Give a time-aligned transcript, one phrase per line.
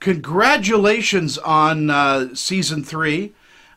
[0.00, 3.34] congratulations on uh, season three.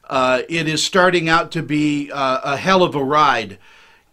[0.10, 3.58] Uh, it is starting out to be uh, a hell of a ride.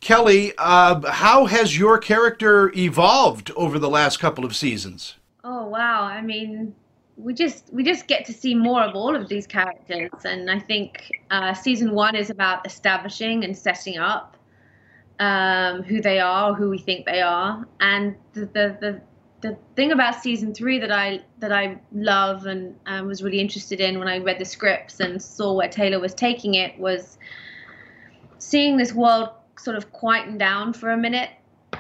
[0.01, 5.17] Kelly, uh, how has your character evolved over the last couple of seasons?
[5.45, 6.05] Oh wow!
[6.05, 6.75] I mean,
[7.17, 10.59] we just we just get to see more of all of these characters, and I
[10.59, 14.37] think uh, season one is about establishing and setting up
[15.19, 19.03] um, who they are, who we think they are, and the the
[19.41, 23.81] the thing about season three that I that I love and um, was really interested
[23.81, 27.19] in when I read the scripts and saw where Taylor was taking it was
[28.39, 31.31] seeing this world sort of quieten down for a minute.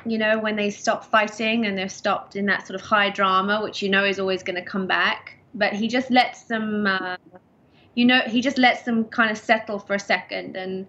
[0.06, 3.60] You know, when they stop fighting and they're stopped in that sort of high drama,
[3.62, 5.36] which you know is always going to come back.
[5.52, 7.16] But he just lets them, uh,
[7.94, 10.56] you know, he just lets them kind of settle for a second.
[10.56, 10.86] And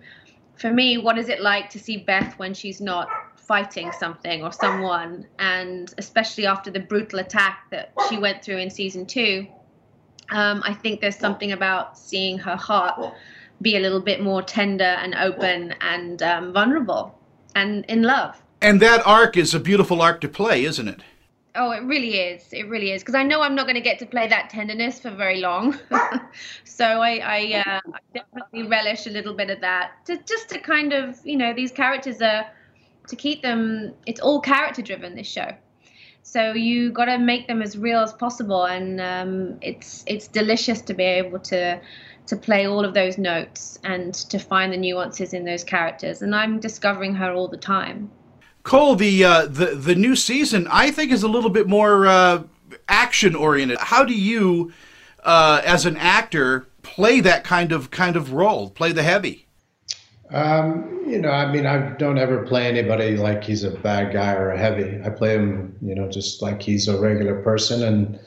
[0.55, 3.09] for me, what is it like to see Beth when she's not
[3.41, 5.25] fighting something or someone?
[5.39, 9.47] And especially after the brutal attack that she went through in season two,
[10.29, 13.13] um, I think there's something about seeing her heart
[13.61, 17.17] be a little bit more tender and open and um, vulnerable
[17.55, 18.41] and in love.
[18.61, 21.01] And that arc is a beautiful arc to play, isn't it?
[21.53, 22.47] Oh, it really is.
[22.53, 24.99] It really is because I know I'm not going to get to play that tenderness
[24.99, 25.77] for very long.
[26.63, 30.05] so I, I, uh, I, definitely relish a little bit of that.
[30.05, 32.45] To just to kind of, you know, these characters are
[33.07, 33.93] to keep them.
[34.05, 35.15] It's all character driven.
[35.15, 35.51] This show,
[36.23, 40.81] so you got to make them as real as possible, and um, it's it's delicious
[40.83, 41.79] to be able to
[42.27, 46.21] to play all of those notes and to find the nuances in those characters.
[46.21, 48.09] And I'm discovering her all the time.
[48.63, 52.43] Cole, the uh, the the new season I think is a little bit more uh,
[52.87, 53.79] action oriented.
[53.79, 54.71] How do you,
[55.23, 58.69] uh, as an actor, play that kind of kind of role?
[58.69, 59.47] Play the heavy.
[60.31, 64.33] Um, you know, I mean, I don't ever play anybody like he's a bad guy
[64.33, 64.99] or a heavy.
[65.03, 68.19] I play him, you know, just like he's a regular person, and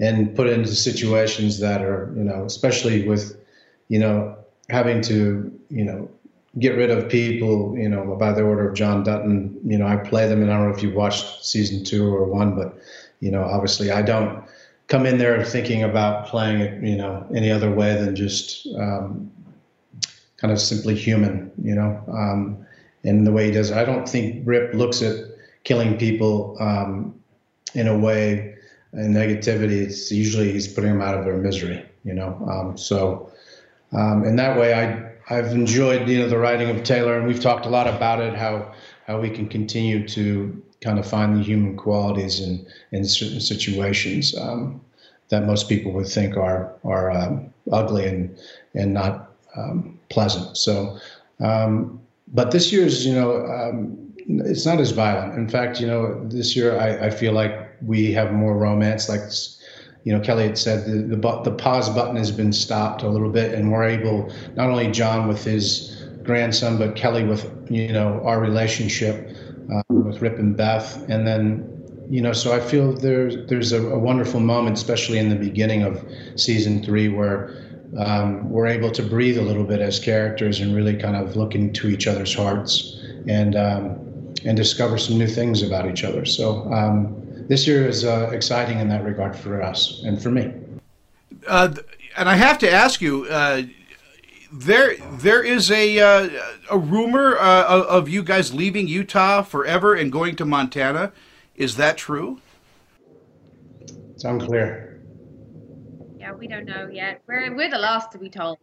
[0.00, 3.40] and put into situations that are, you know, especially with,
[3.86, 4.36] you know,
[4.68, 6.10] having to, you know,
[6.58, 9.56] get rid of people, you know, by the order of John Dutton.
[9.64, 12.24] You know, I play them, and I don't know if you watched season two or
[12.24, 12.76] one, but
[13.20, 14.44] you know, obviously, I don't
[14.88, 19.30] come in there thinking about playing it, you know, any other way than just um,
[20.44, 21.98] kind of simply human, you know.
[22.06, 22.66] Um,
[23.02, 25.16] and the way he does I don't think Rip looks at
[25.62, 27.18] killing people um,
[27.72, 28.54] in a way
[28.92, 29.80] and negativity.
[29.80, 32.36] It's usually he's putting them out of their misery, you know.
[32.46, 33.32] Um, so
[33.92, 37.40] um, in that way, I I've enjoyed you know the writing of Taylor, and we've
[37.40, 38.34] talked a lot about it.
[38.34, 38.74] How
[39.06, 44.36] how we can continue to kind of find the human qualities in in certain situations
[44.36, 44.78] um,
[45.30, 48.36] that most people would think are are um, ugly and
[48.74, 50.56] and not um, pleasant.
[50.56, 50.98] So,
[51.40, 55.34] um, but this year's you know um, it's not as violent.
[55.34, 59.08] In fact, you know this year I, I feel like we have more romance.
[59.08, 59.22] Like
[60.04, 63.30] you know, Kelly had said the, the, the pause button has been stopped a little
[63.30, 68.20] bit, and we're able not only John with his grandson, but Kelly with you know
[68.24, 69.36] our relationship
[69.74, 71.70] uh, with Rip and Beth, and then
[72.10, 75.82] you know, so I feel there's there's a, a wonderful moment, especially in the beginning
[75.82, 76.04] of
[76.36, 77.63] season three, where
[77.98, 81.54] um, we're able to breathe a little bit as characters and really kind of look
[81.54, 84.00] into each other's hearts and um,
[84.44, 86.24] and discover some new things about each other.
[86.24, 86.72] So.
[86.72, 90.52] Um, this year is uh, exciting in that regard for us and for me.
[91.46, 91.74] Uh,
[92.16, 93.62] and I have to ask you, uh,
[94.50, 96.30] there there is a uh,
[96.70, 101.12] a rumor uh, of you guys leaving Utah forever and going to Montana.
[101.56, 102.40] Is that true?
[104.14, 104.93] It's unclear.
[106.44, 107.22] We don't know yet.
[107.26, 108.58] We're we're the last to be told.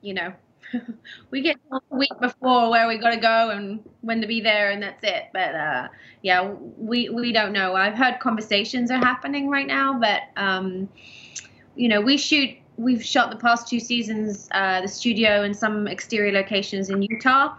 [0.00, 0.32] You know.
[1.30, 4.70] we get a week before where we got to go and when to be there,
[4.70, 5.24] and that's it.
[5.34, 5.88] But uh,
[6.22, 7.74] yeah, we we don't know.
[7.74, 10.88] I've heard conversations are happening right now, but um,
[11.76, 12.56] you know, we shoot.
[12.78, 17.54] We've shot the past two seasons, uh, the studio and some exterior locations in Utah,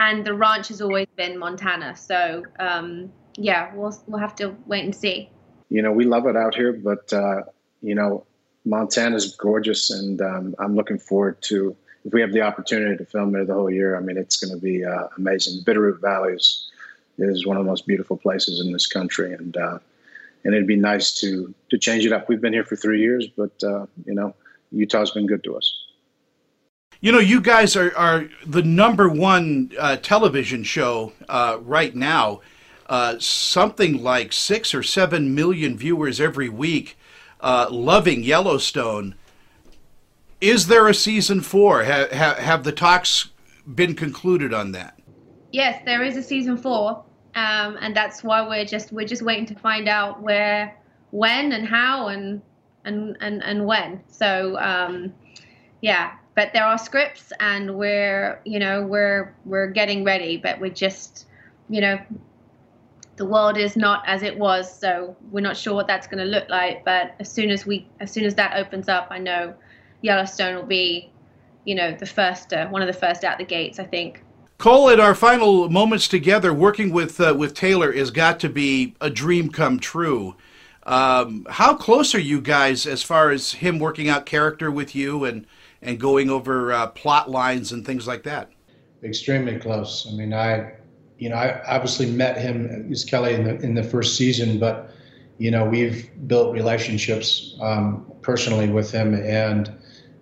[0.00, 1.94] and the ranch has always been Montana.
[1.94, 5.30] So um, yeah, we'll we'll have to wait and see.
[5.68, 7.42] You know, we love it out here, but uh,
[7.80, 8.26] you know,
[8.64, 13.32] Montana's gorgeous, and um, I'm looking forward to if we have the opportunity to film
[13.32, 15.64] there the whole year, I mean, it's going to be uh, amazing.
[15.64, 16.70] Bitterroot Valley is,
[17.18, 19.78] is one of the most beautiful places in this country, and uh,
[20.44, 22.28] and it'd be nice to to change it up.
[22.28, 24.34] We've been here for three years, but uh, you know,
[24.70, 25.84] Utah's been good to us.
[27.00, 32.40] You know, you guys are, are the number one uh, television show uh, right now.
[32.86, 36.98] Uh, something like six or seven million viewers every week,
[37.70, 39.14] loving Yellowstone.
[40.40, 41.84] Is there a season four?
[41.84, 43.30] Have, have, have the talks
[43.74, 44.98] been concluded on that?
[45.52, 47.04] Yes, there is a season four,
[47.34, 50.76] um, and that's why we're just we're just waiting to find out where,
[51.10, 52.42] when, and how, and
[52.84, 54.02] and and and when.
[54.08, 55.14] So um,
[55.80, 60.70] yeah, but there are scripts, and we're you know we're we're getting ready, but we're
[60.70, 61.26] just
[61.68, 61.98] you know
[63.16, 66.30] the world is not as it was, so we're not sure what that's going to
[66.30, 66.84] look like.
[66.84, 69.54] But as soon as we as soon as that opens up, I know
[70.02, 71.10] Yellowstone will be
[71.64, 73.78] you know the first uh, one of the first out the gates.
[73.78, 74.22] I think.
[74.58, 78.94] Cole, in our final moments together, working with uh, with Taylor has got to be
[79.00, 80.36] a dream come true.
[80.84, 85.24] Um, how close are you guys as far as him working out character with you
[85.24, 85.46] and
[85.82, 88.50] and going over uh, plot lines and things like that?
[89.02, 90.06] Extremely close.
[90.10, 90.72] I mean, I,
[91.24, 94.90] you know, I obviously met him as Kelly in the in the first season, but
[95.38, 99.72] you know, we've built relationships um, personally with him, and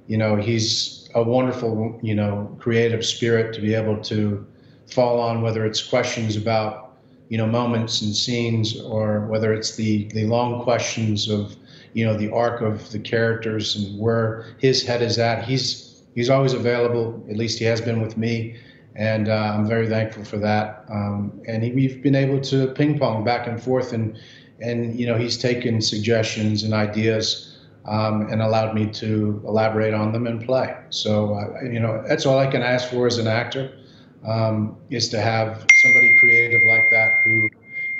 [0.07, 4.47] you know, he's a wonderful, you know, creative spirit to be able to
[4.87, 6.95] fall on, whether it's questions about
[7.31, 11.57] you know moments and scenes or whether it's the the long questions of
[11.95, 15.43] you know the arc of the characters and where his head is at.
[15.43, 18.57] He's he's always available at least he has been with me
[18.97, 20.85] and uh, i'm very thankful for that.
[20.91, 24.19] Um, and he, we've been able to ping pong back and forth and
[24.61, 30.13] and you know he's taken suggestions and ideas um, and allowed me to elaborate on
[30.13, 30.77] them and play.
[30.91, 33.79] So uh, you know that's all i can ask for as an actor
[34.27, 37.51] um, is to have somebody creative like that who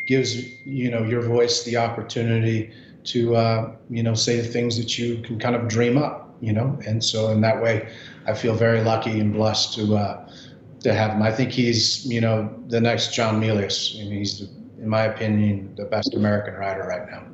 [0.07, 0.37] gives
[0.67, 2.71] you know your voice the opportunity
[3.05, 6.53] to uh, you know say the things that you can kind of dream up you
[6.53, 6.79] know?
[6.87, 7.89] And so in that way
[8.27, 10.29] I feel very lucky and blessed to uh,
[10.83, 14.41] to have him I think he's you know the next John Milius I mean, he's
[14.41, 17.25] in my opinion the best American writer right now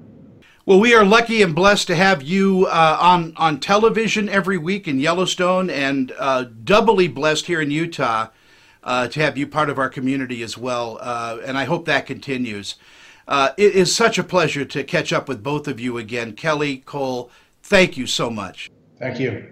[0.68, 4.86] well, we are lucky and blessed to have you uh, on on television every week
[4.86, 8.26] in Yellowstone, and uh, doubly blessed here in Utah
[8.84, 10.98] uh, to have you part of our community as well.
[11.00, 12.74] Uh, and I hope that continues.
[13.26, 16.34] Uh, it is such a pleasure to catch up with both of you again.
[16.34, 17.30] Kelly, Cole,
[17.62, 18.70] thank you so much.
[18.98, 19.50] Thank you.